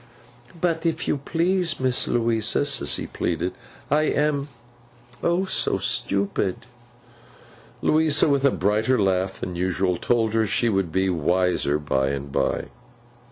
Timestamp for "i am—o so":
3.91-5.77